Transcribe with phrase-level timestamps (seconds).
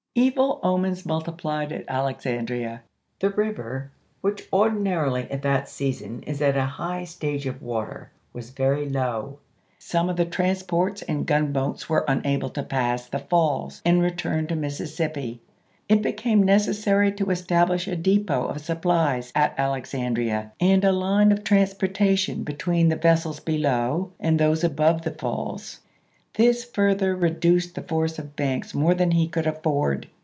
[0.13, 2.81] Evil omens multiplied at Alexandria.
[3.21, 8.49] The river, which ordinarily at that season is at a high stage of water, was
[8.49, 9.39] very low.
[9.79, 14.49] Some of the trans ports and gunboats were unable to pass the falls and returned
[14.49, 15.39] to the Mississippi.
[15.87, 21.31] It became neces sary to establish a depot of supplies at Alexandria and a line
[21.31, 25.79] of transportation between the vessels below and those above the falls;
[26.35, 30.07] this further re duced the force of Banks more than he could afford.